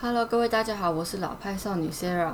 [0.00, 2.30] Hello，各位大家好，我是老派少女 Sarah。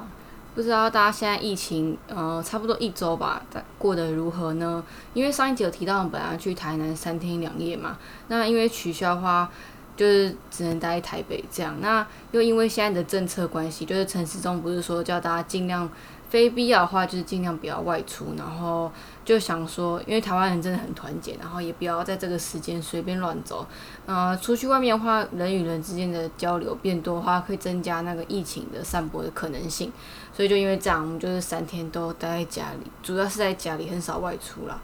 [0.54, 3.40] 不知道大家现在疫情，呃，差不多一周吧，
[3.78, 4.84] 过得如何呢？
[5.14, 7.96] 因为上一集有提到，我们本来去台南三天两夜嘛，
[8.28, 9.50] 那因为取消的话，
[9.96, 11.74] 就是只能待在台北这样。
[11.80, 15.88] 那又因为现在的政策关系，就是陈时中不是说叫大家尽量。
[16.34, 18.90] 非必要的话，就是尽量不要外出，然后
[19.24, 23.64] 就想说，因为台湾人真的很团结，然后也不要在这个时间随便乱走。
[24.04, 29.92] 呃，出去外面的话，人与人之间的交流变多的话，会增加那个疫情的散播的可能性。
[30.32, 34.80] 所以就因为这样，我们就是三天都待在家里，主要是在家里，很少外出啦。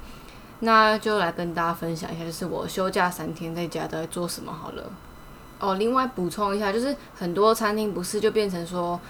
[0.61, 4.85] 那就来跟大家分享一下，就是我休假三天在家都在做什么好了。
[5.59, 9.01] 哦，另外补充一下，就是很多餐厅不是就变成说。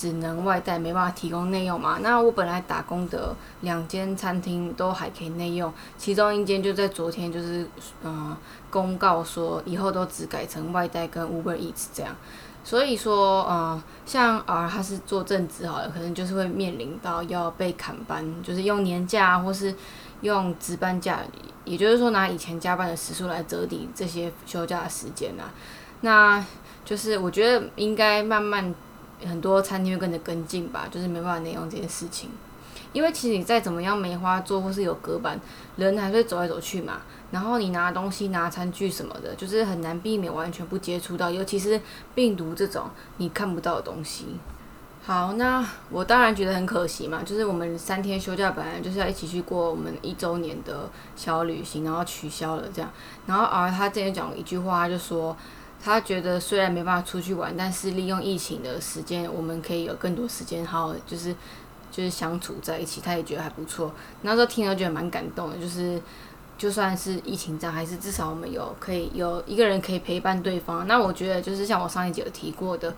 [0.00, 1.98] 只能外带，没办法提供内用嘛。
[2.00, 7.68] 那我本来打工的两间餐厅都还可以内用，其中一间就在昨天就是
[8.02, 8.34] 嗯
[8.70, 12.16] 公告说以后都只改成外带跟 Uber Eats 这样。
[12.64, 19.74] 所以说嗯，像啊他是做正职好了，可能就是会面临到要被砍班，就是用年假或是
[20.22, 21.18] 用值班假，
[21.66, 25.52] 也就是说拿以前加班的时数来折抵这些休假的时间啊。
[26.00, 26.42] 那
[26.86, 28.74] 就是我觉得应该慢慢。
[29.26, 32.30] 很多餐厅会跟着跟进吧，就是没办法内用这件事情，
[32.92, 35.38] 因为其实你再怎么样梅花座或是有隔板，
[35.76, 37.02] 人还是会走来走去嘛。
[37.30, 41.80] 然后你拿东西、拿餐具什么的，就是很难避免完全不接触到，尤其是
[42.14, 44.26] 病毒这种你看不到的东西。
[45.02, 52.90] 好，那我当然觉得很可惜嘛，就是我们三天休假本来就是要一起去过我们一周年的小旅行，然后取消了这样。
[53.26, 55.36] 然后而他之前讲了一句话，他就说。
[55.82, 61.34] 他觉得虽然没办法出去玩，但是利用疫情的时间，我们可以有更多时间，好好就是
[61.90, 63.00] 就是相处在一起。
[63.00, 63.92] 他也觉得还不错。
[64.22, 66.00] 那时候听了觉得蛮感动的，就是
[66.58, 70.86] 就算是疫情这样，还是至少我们有可以有一个人可以陪伴对方。
[70.86, 72.94] 那我觉得就是像我上一集有提过的。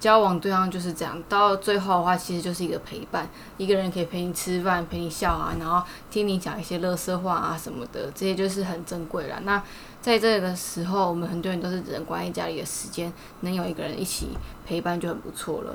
[0.00, 3.26] 交往对象就是这样，到最后的话，其实就是一个陪伴，
[3.56, 9.40] 一个人可以陪你吃饭，陪你笑啊，然后听你讲一些乐色话啊什么的，这些就是很珍贵了。
[9.44, 9.62] 那
[10.04, 13.10] 在这个时候，我们很多人都是只能关在家里的时间，
[13.40, 14.28] 能有一个人一起
[14.66, 15.74] 陪伴就很不错了。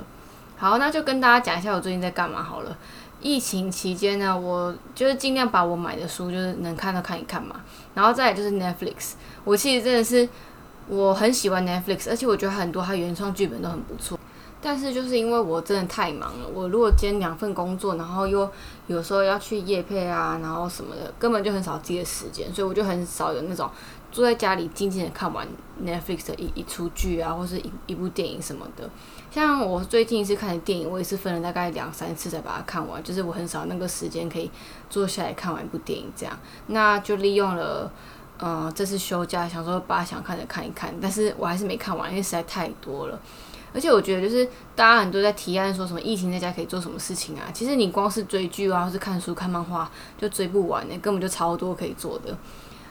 [0.56, 2.78] 好，那就跟大家讲一下我最近在干嘛好了。
[3.20, 7.56] 疫情期间呢，我就是尽量把我买的书就是能看到看一看嘛，
[7.94, 10.28] 然后再就是 Netflix，我其实真的是。
[10.88, 14.18] 我很喜欢 Netflix，而且我觉得很多它原创剧本都很不错。
[14.62, 18.48] 但是就是因为我真的太忙了，我如果兼两份工作，然后又
[18.86, 23.70] 有时候要去夜配啊，然后什么的，根本就很少自己的时间，所以我就很少有那种
[24.12, 25.46] 坐在家里静静的看完
[25.82, 28.88] Netflix 的一一出剧啊，或是一一部电影什么的。
[29.30, 34.50] 像我最近一次看的电影，我也是分了大概两三次才把它看完，就是我很少那个时间可以
[34.88, 36.38] 坐下来看完一部电影这样。
[36.66, 37.90] 那就利用了。
[38.42, 43.20] 嗯，这次休假想说把想看的看一看，但是我还是没看完，因为实在太多了。
[43.72, 44.44] 而且我觉得就是
[44.74, 52.36] 大家很多在提案说什么疫情在家可以做什么事情啊，其实你光是追剧啊，或是看书、看漫画就追不完呢，根本就超多可以做的。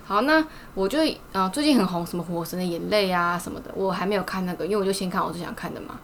[0.06, 0.98] 好，那我就
[1.34, 6.00] 嗯最近很红什么《火神的眼泪》啊什么的，我还没有看那个，因为我就先看我最想看的嘛。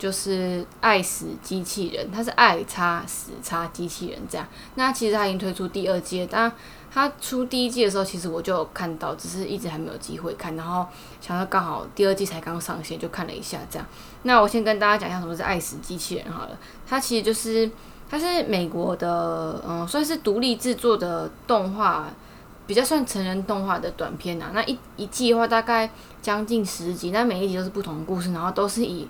[0.00, 4.48] 就是爱死机器人，它是爱叉死叉机器人这样。
[4.76, 6.50] 那其实它已经推出第二季，但
[6.90, 10.56] 它出第一季的时候，其实我就有看到，只是一直还没有机会看。
[10.56, 10.86] 然后
[11.20, 13.86] 想到刚好第二季才刚上线，就看了一下这样。
[14.22, 16.58] 那我先跟大家讲一下什么是爱死机器人好了。
[16.88, 17.70] 它其实就是
[18.08, 22.08] 它是美国的，嗯，算是独立制作的动画，
[22.66, 24.50] 比较算成人动画的短片啊。
[24.54, 25.88] 那一一季的话大概
[26.22, 29.06] 将近十集，那每一集都是不同的故事，然后都是以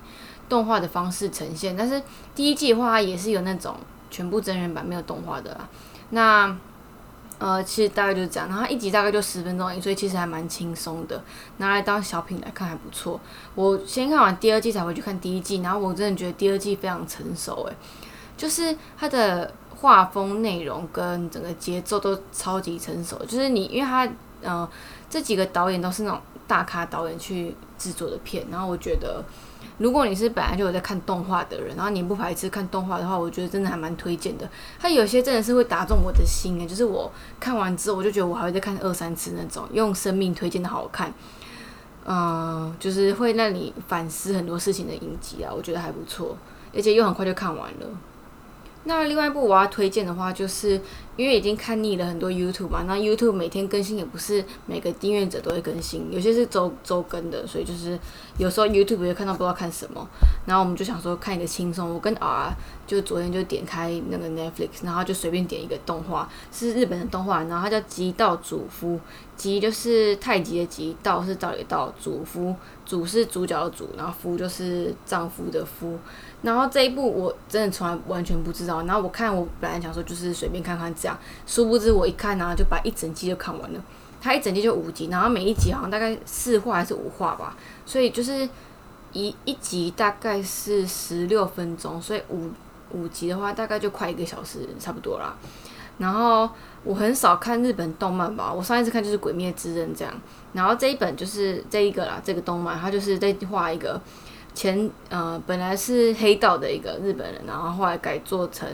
[0.51, 2.03] 动画的方式呈现，但是
[2.35, 3.77] 第一季的话也是有那种
[4.11, 5.69] 全部真人版没有动画的啦。
[6.11, 6.55] 那
[7.39, 11.23] 呃，其实大概就是这样，然后一集大概就十分钟，所以其实还蛮轻松的，
[11.57, 13.19] 拿来当小品来看还不错。
[13.55, 17.75] 我先看完第二季才回去看第一季，然后我真的觉得第二季非常成熟，诶，
[18.37, 23.17] 就是它的画风、内容跟整个节奏都超级成熟。
[23.25, 24.07] 就是你，因为它
[24.43, 24.69] 呃
[25.09, 29.25] 这几个导演都是那种大咖导演去制作的片，然后我觉得。
[29.79, 34.49] 如果你是本来就有在看动画的人，然后你不排斥看动画的话，我觉得真的还蛮推荐的。
[34.79, 41.13] 它有些真的是会打中我的心诶，就是我看完之后，我就觉得我还会再看二三次那种，用生命推荐的好看，
[42.05, 46.37] 嗯，就是会让你反思很多事情的影集啊，我觉得还不错，
[46.75, 47.87] 而且又很快就看完了。
[48.85, 50.81] 那另外一部我要推荐的话，就是
[51.17, 57.99] 因为已经看腻了很多 YouTube 嘛，那 YouTube 每天更新也不是每个订阅者都会更新，有些是周周更的，所以就是
[58.39, 60.09] 有时候 YouTube 也看到不知道看什么，
[60.47, 61.93] 然后我们就想说看一个轻松。
[61.93, 62.55] 我跟 R
[62.87, 68.97] 就昨天就点开那个 Netflix，然后就随便点一个动画，是日本的动画，然后它叫《极道主夫》，
[69.41, 72.55] 极就是太极的极，道是道理道，主夫
[72.85, 75.99] 主是主角的主，然后夫就是丈夫的夫。
[76.43, 78.83] 然后这一部我真的从来完全不知道。
[78.83, 83.83] 然后我看我本来想说就是随便看看这样，殊不知我一看呢就把一整季就看完了。
[84.21, 87.57] 它一整季就五集，然后每一集好像大概四话还是五话吧，
[87.87, 88.47] 所以就是
[89.15, 92.51] 一一集大概是十六分钟，所以五
[92.91, 95.35] 五集的话大概就快一个小时差不多啦。
[96.01, 96.49] 然后
[96.83, 100.13] 我很少看日本动漫吧，我上一次看就是《鬼灭之刃》这样。
[100.55, 104.01] 然后这一本就是这一个啦，这个动漫它就是在画一个
[104.55, 108.67] 前呃本来是黑道的一个日本人，然后后来改做成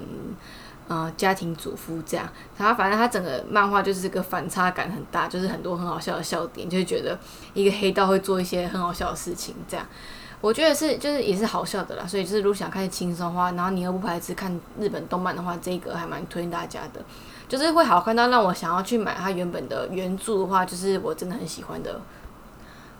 [0.87, 2.27] 呃家庭主妇这样。
[2.57, 7.19] 然后反正它整个漫画就是个反差感很大，就是很多很好笑的笑点，就会觉得
[7.55, 9.85] 一个黑道会做一些很好笑的事情这样。
[10.41, 17.01] 我觉得是，就是也是好笑的啦，所以就是如果想看轻松的话，然后你又不排斥看日本动漫的话，这个还蛮推荐大家的，
[17.49, 22.01] 就是会好看到让我想要去买它原本的原著的话，就是我真的很喜欢的。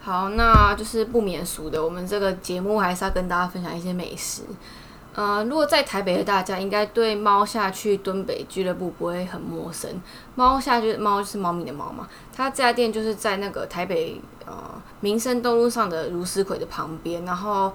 [0.01, 4.43] 好，那就是不免俗的，我们这个节目还是要跟大家分享一些美食。
[5.17, 9.91] 呃，如果在台北的大家应该对猫下去敦北俱乐部不会很陌生。
[10.35, 12.07] 猫下去，猫就是猫咪的猫嘛？
[12.35, 14.55] 它这家店就是在那个台北呃
[15.01, 17.25] 民生东路上的如斯葵的旁边。
[17.25, 17.73] 然后，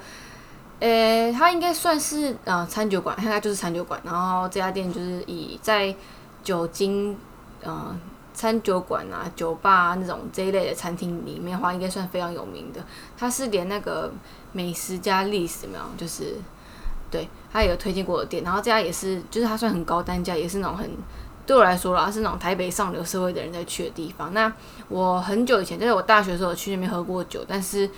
[0.80, 4.00] 呃，它应该算是呃餐酒馆，现在就是餐酒馆。
[4.04, 5.96] 然后这家店就是以在
[6.44, 7.18] 酒精
[7.64, 8.00] 呃
[8.36, 12.80] 餐酒馆啊、酒吧啊那种这一类的餐厅里面的话，应该算非常有名的。
[13.18, 14.14] 它是连那个
[14.52, 16.36] 美食家历史没有，就是。
[17.12, 20.90] 对他也有推荐过的店，然后这家也是，就是它算很高单价，也是那种很
[21.46, 24.34] 对我来说啦，是那种台北上流社会的人在去的地方。
[24.34, 24.52] 那
[24.88, 27.90] 我很久以前，就是我大学的时候去那边喝过酒，但是，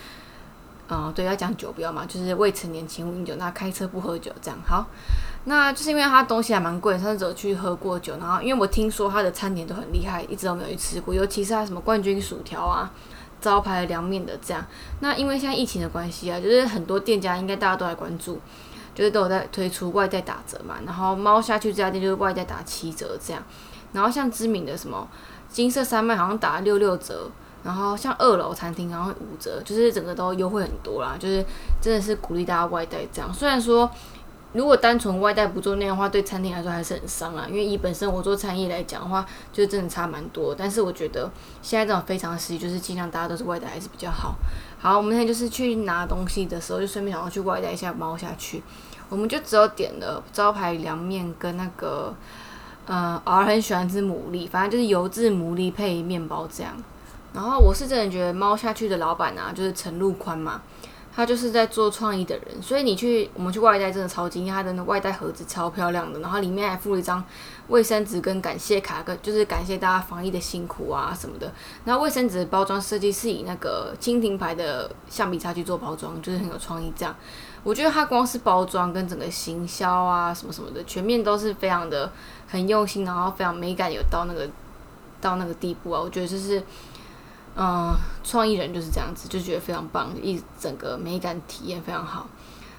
[0.89, 4.57] 嗯，对，要讲酒标嘛，就是未成年请勿饮酒，那开车不喝酒这样。
[4.65, 4.87] 好，
[5.43, 12.91] 那就是因为它东西还蛮贵，上次有去喝过酒，然后因为我听说它的餐点都很厉害，一直都没有去吃过，尤其是它什么冠军薯条啊、
[13.39, 14.65] 招牌凉面的这样。
[15.01, 18.39] 那因为现在疫情的关系啊，就是很多店家应该大家都在关注。
[18.93, 23.41] 就是都有在推出外带打折嘛，然后猫下去这家店就是外带打七折这样，
[23.91, 25.07] 然后像知名的什么
[25.49, 27.29] 金色山脉好像打六六折，
[27.63, 31.43] 然后像二楼餐厅然后五折，就是整个都优惠很多啦，就是
[31.81, 33.33] 真的是鼓励大家外带这样。
[33.33, 33.89] 虽然说
[34.53, 40.53] 如果单纯外带不做那样的话，对餐厅来说还是很伤啊，因为以本身我做餐饮来讲的话，就真的差蛮多。
[40.53, 41.27] 但是我觉得
[41.63, 44.35] 现在这种非常时期，就是尽量大家都是外带还是比较好。
[44.83, 48.61] 好，我们现在就是去拿东西的时候，就顺便想要去外带一下猫下去。
[49.07, 52.13] 我们就只有点了招牌凉面跟那个，
[52.87, 56.73] 嗯，偶尔很喜欢吃牡蛎，反正就是油质牡蛎配面包这样。
[57.33, 60.61] 然后我是真的觉得猫下去的老板啊，就是陈陆宽嘛。
[61.15, 67.23] 他就是在做创意的人，所以你去我们去外带真的超惊讶，他的那外带盒子超漂亮的，然后里面还附了一张
[67.67, 71.51] 卫生纸跟感谢卡，跟就是感谢大家防疫的辛苦啊什么的。
[71.85, 76.91] 然后卫生纸包装设计是以那个蜻蜓牌的橡皮擦去做包装，就是很有创意。
[76.95, 77.15] 这样，
[77.63, 82.11] 我觉得它光是包装跟整个行销啊什么什么的，全面都是非常的
[82.47, 84.49] 很用心，然后非常美感有到那个
[85.21, 86.63] 到那个地步啊，我觉得就是。
[87.55, 92.27] 嗯，创意人就是这样子，就觉得非常棒，一整个美感体验非常好。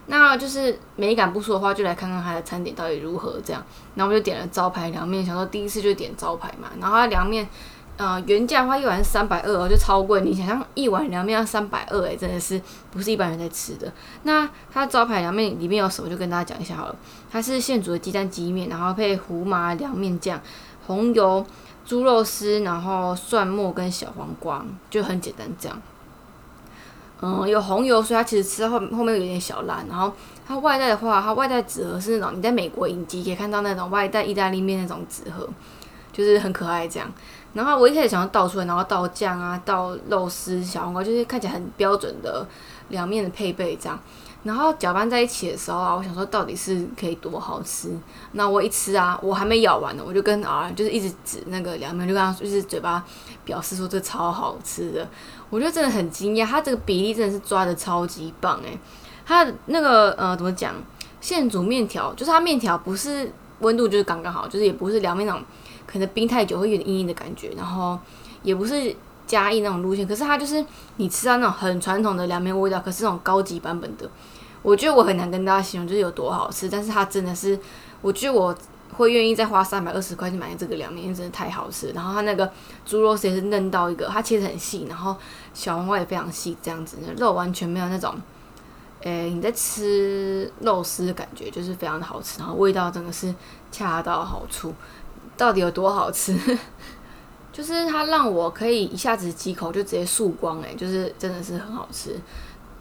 [0.06, 3.64] 那就是美感不说的话，就来看看它的餐点到底如何这样。
[3.94, 6.68] 然后我就点了招牌凉面，想说第一次就点招牌嘛。
[6.80, 7.48] 然后它凉面，
[7.96, 10.20] 呃，原价的话一碗是三百二，就超贵。
[10.22, 12.60] 你想象一碗凉面要三百二，哎，真的是
[12.90, 13.90] 不是一般人在吃的。
[14.24, 16.96] 那它招牌凉面里面有什么，就跟大家讲一下好了。
[17.30, 20.38] 它是现煮的鸡蛋鸡面，然后配胡麻凉面酱、
[20.86, 21.46] 红油。
[21.84, 25.82] 猪肉丝，然后蒜末跟小黄瓜，就很简单这样。
[27.20, 29.82] 嗯，有红油，所以它其实吃到后后面有点小辣。
[29.88, 30.12] 然后
[30.46, 35.48] 它外带的话，它外带纸盒是那种你在美国影集可以看到那种外带意大利面那种纸盒，
[36.12, 37.10] 就是很可爱这样。
[37.54, 42.46] 然后我一开始想要倒出来，然后倒酱啊，倒肉丝、小黄瓜，就是看起来很标准的
[42.88, 43.98] 两面的配备这样。
[44.44, 47.90] 然后搅拌在一起的时候啊，我想说到底是可以多好吃。
[48.32, 53.02] 那我一吃啊，我还没咬完呢，我就跟啊，就是一直指那个凉面，就跟他就是嘴巴
[53.44, 55.08] 表示说这超好吃的。
[55.48, 58.78] 我觉得真的很惊讶，它这个比例真的是抓的超级棒诶。
[59.24, 60.74] 它那个呃怎么讲，
[61.22, 65.42] 现煮面条，就是它面条不是温度就是刚刚好，就是也不是凉面那种
[65.86, 67.98] 可能冰太久会有点硬硬的感觉，然后
[68.42, 68.94] 也不是
[69.26, 70.62] 加硬那种路线，可是它就是
[70.96, 74.10] 你吃到那种很传统的凉面味道，可是那种高级版本的。
[74.64, 77.56] 我觉得我很难跟大家形容就是有多好吃，但是它真的是，
[78.00, 78.52] 我觉得我
[78.94, 81.90] 会愿意再花三百二十块去买这个凉面，真的太好吃。
[81.90, 82.50] 然后它那个
[82.86, 85.14] 猪肉丝也是嫩到一个，它切的很细，然后
[85.52, 88.14] 小黄瓜也非常细，这样子肉完全没有那种，
[89.02, 93.34] 诶你在吃肉丝的感觉，就是非常的好吃，然后味道真的是
[93.70, 94.72] 恰到好处。
[95.36, 96.32] 到底有多好吃？
[97.52, 102.16] 就是它让我可以一下子几口就直接漱光，诶，就是真的是很好吃。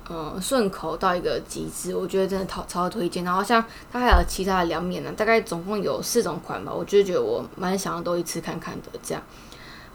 [0.09, 3.23] 呃顺口到一个极致，我觉得真的超超推荐。
[3.23, 9.23] 然后像它还有其他的凉面呢，大概总共有四种款吧，我就觉得我蛮想要都一次看看的这样。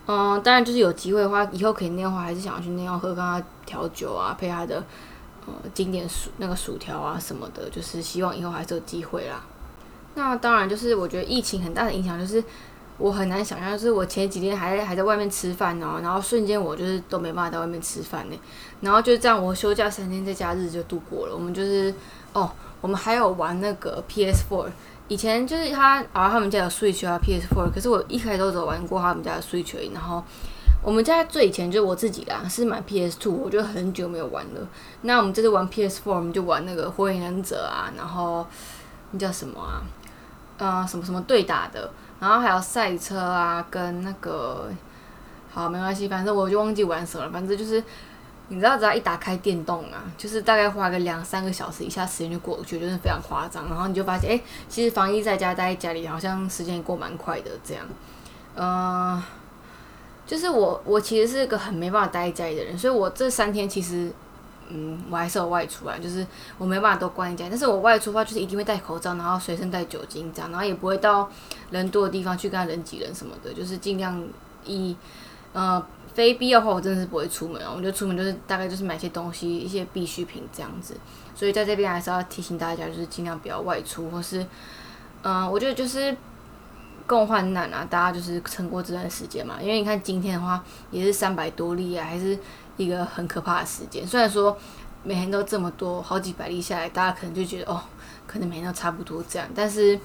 [0.07, 4.83] 嗯，当然就是有机会的话，以后可以那样的话，还是想要去那样喝，跟他调酒啊，配他的
[5.47, 9.45] 呃经典薯那个薯条啊什么的，就是希望以后还是有机会啦。
[10.15, 12.43] 那当然就是我觉得疫情很大的影响，就是
[12.99, 18.37] 我很难想象，就是我前几天还还在外面吃饭哦，然后瞬间我就是都没办法在外面吃饭呢，
[18.81, 21.35] 然后就这样我休假三天在家日就度过了。
[21.35, 21.95] 我们就是
[22.33, 22.51] 哦，
[22.81, 24.67] 我们还有玩那个 PS4。
[25.07, 30.23] 以前就是他啊，他们家有 Switch 啊，PS4，可是我一开始都只玩过他们家的 Switch，然后
[30.83, 34.69] 我们家最以前就是我自己啦，是买 PS2，我就很久没有玩了。
[35.03, 38.47] 那我们这次玩 PS4，我们就玩那个火影忍者啊，然后
[39.13, 39.81] 那叫什么啊？
[40.59, 44.71] 呃，什么什么对打的，然后还有赛车啊，跟那个
[45.51, 47.83] 好没关系，反正我就忘记玩什么了，反正就是。
[48.51, 53.69] 你知道，只要一打开电动啊，就是大概花个两三个小时以下时间就过去，就是非常夸张。
[53.69, 57.51] 然后你就发现，哎，其实防疫在家待在家里，好像时间也过蛮快的。
[57.63, 57.85] 这样，
[58.57, 59.23] 嗯，
[60.27, 64.11] 就是我我其实是一个很没办法待在家里的人，所以我这三天其实，
[64.69, 66.27] 嗯，我还是有外出啊，就是
[66.59, 67.51] 我没办法都关在家。
[67.51, 71.31] 但是我外出的话，就是一定会戴口罩，然后随身带酒精这样，然后也不会到
[71.71, 74.23] 人多的地方去跟人挤人什么的，就是尽量
[74.65, 74.97] 以，
[75.53, 75.85] 呃。
[76.15, 77.75] 非必要的话，我真的是不会出门哦。
[77.77, 80.97] 我觉得出门就是大概就是买些东西，一些必需品这样子。
[81.33, 84.45] 所以在这边还是要提醒大家，就是尽量不要外出，或是，
[85.23, 86.17] 嗯，我觉得就是
[87.07, 89.59] 共患难啊，大家就是撑过这段时间嘛。
[89.63, 90.61] 因为你看今天的话，
[90.91, 92.37] 也是三百多例啊，还是
[92.79, 94.07] 一个很可怕的时间。
[94.07, 94.57] 虽然说
[95.05, 97.83] 每天都这么多，好几百例下来，大家可能就觉得哦，
[98.27, 100.01] 可能每天都差不多这样，但是。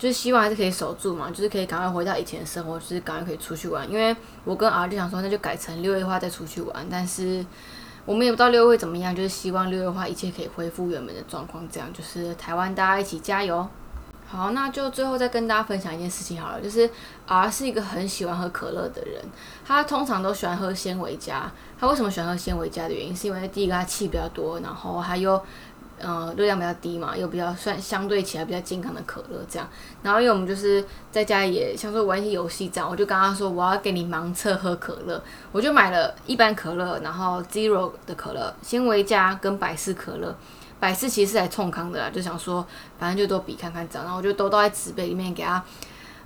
[0.00, 3.86] 就是希望还是可以守住嘛， 就是可以赶快回到以前的生活，就是赶快可以出去玩。
[3.92, 7.44] 因为我跟 R 就想说，那就改成六月的话再出去玩，但是
[8.06, 13.68] 我们也不知道六月会怎么样，就是希望六月的话一切可以恢复原本的状况，这样就是台湾大家一起加油。
[14.30, 16.88] 好，那就最后再跟大家分享一件事情好了，就是
[17.26, 19.20] R 是一个很喜欢喝可乐的人，
[19.66, 21.50] 他通常都喜欢喝纤维加。
[21.78, 25.42] 他为什么喜欢喝纤维加的原因，是因为第一个他气比较多，然后还有。
[26.02, 29.68] 呃，热量比较低嘛，又比较算相对起来比较健康的可乐这样。
[30.02, 30.82] 然后因为我们就是
[31.12, 35.22] 在家也像说玩一些游戏这样，我就跟他说我要给你盲测喝可乐，
[35.52, 40.34] 我就买了一般可乐，然后 zero 的可乐，纤维加跟百事可乐。
[40.80, 42.66] 百事其实是来冲康的啦，就想说
[42.98, 45.62] 反正就都比看看这样，然后我就都倒在纸杯里面给他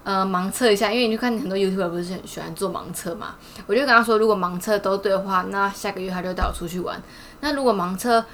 [0.04, 3.34] 呃盲测一下，因为你就看很多 YouTube 不是很喜欢做盲测嘛，
[3.66, 7.02] 我就跟他说如果盲测都对的话，那下个月他就带我出去玩。
[7.40, 8.25] 那如果盲测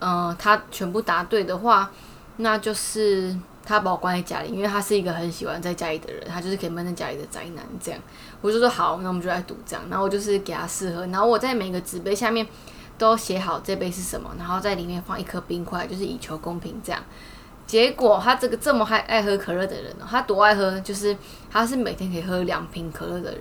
[0.00, 1.90] 嗯，他全部答对的话，
[2.36, 7.98] 那就是他把我关在家里，因为他是一个很喜欢在家里的人，他就是可以闷在家里的宅男这样。
[8.42, 9.82] 我就说好，那我们就来赌这样。
[9.88, 12.46] 然后我就是给他试喝，然后我在每个纸杯下面
[12.96, 17.02] 都写好这杯是什么，然后在里面放一颗冰块，就是以求公平这样。
[17.66, 21.16] 结果他这个这么爱爱喝可乐的人，他多爱喝，就是
[21.50, 23.40] 他是每天可以喝两瓶可乐的人，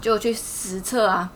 [0.00, 1.30] 就去实测啊。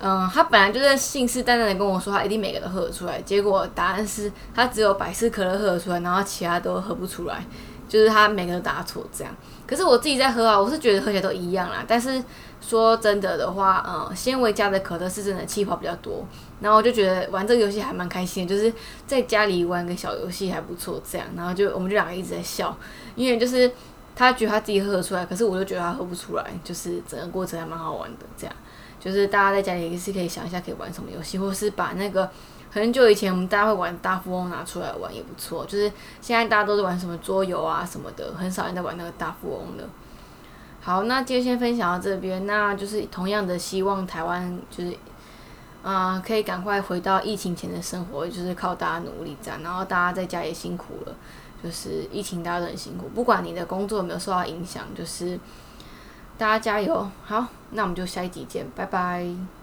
[0.00, 3.20] 嗯，他本来就是信誓旦旦的跟我说，他一定每个都喝得出来。
[3.22, 7.44] 结果答案是他只有百事可乐喝得出来，然后其他都喝不出来，
[7.88, 9.34] 就是他每个都答错这样。
[9.66, 11.84] 可是我自己在喝啊，我是觉得喝起来都一样啦。
[11.86, 12.22] 但是
[12.60, 16.24] 说真的的话，嗯，纤维加的可乐是真的气泡比较多。
[16.60, 18.72] 然后我就觉得玩这个游戏还蛮开心的，就是
[19.06, 21.26] 在家里玩个小游戏还不错这样。
[21.36, 22.76] 然后就我们就两个一直在笑，
[23.14, 23.70] 因为就是
[24.16, 28.54] 他觉得他自己喝得出来，可是我就觉得他喝不出来，就是整个过程还蛮好玩的这样。
[28.98, 32.28] 就是大家在家里也是可以想一下可以玩什么游戏，或是把那个
[32.70, 35.64] 很久以前我们大家会玩大富翁拿出来玩也不错。
[35.64, 39.84] 就是现在大家都是玩什么桌游啊什么的，很少人在玩那个大富翁了。
[40.80, 44.96] 好，那今天先分享到这边，那就是同样的希望台湾就是
[45.82, 49.62] 啊可以赶快回到疫情前的生活，就是靠大家努力这样。
[49.62, 51.14] 然后大家在家也辛苦了，
[51.62, 55.38] 就是疫情大家都很辛苦，不管你的工作有没有受到影响，就是。
[56.38, 57.10] 大家加油！
[57.24, 59.57] 好，那我们就下一集见，拜拜。